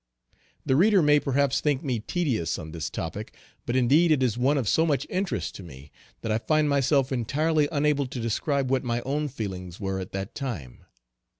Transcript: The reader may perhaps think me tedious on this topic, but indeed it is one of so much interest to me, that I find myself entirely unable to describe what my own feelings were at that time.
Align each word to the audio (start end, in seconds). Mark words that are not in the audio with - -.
The 0.65 0.75
reader 0.75 1.03
may 1.03 1.19
perhaps 1.19 1.61
think 1.61 1.83
me 1.83 1.99
tedious 1.99 2.57
on 2.57 2.71
this 2.71 2.89
topic, 2.89 3.35
but 3.67 3.75
indeed 3.75 4.09
it 4.11 4.23
is 4.23 4.35
one 4.35 4.57
of 4.57 4.67
so 4.67 4.83
much 4.83 5.05
interest 5.11 5.53
to 5.57 5.63
me, 5.63 5.91
that 6.21 6.31
I 6.31 6.39
find 6.39 6.67
myself 6.67 7.11
entirely 7.11 7.69
unable 7.71 8.07
to 8.07 8.19
describe 8.19 8.71
what 8.71 8.83
my 8.83 9.01
own 9.01 9.27
feelings 9.27 9.79
were 9.79 9.99
at 9.99 10.11
that 10.13 10.33
time. 10.33 10.85